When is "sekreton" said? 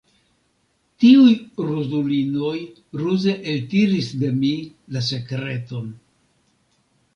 5.13-5.95